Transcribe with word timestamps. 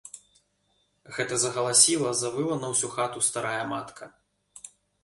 Гэта 1.17 1.33
загаласіла, 1.43 2.15
завыла 2.25 2.55
на 2.65 2.73
ўсю 2.73 2.87
хату 2.95 3.17
старая 3.31 3.61
матка. 3.75 4.15